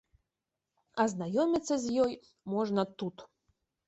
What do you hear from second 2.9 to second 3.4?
тут.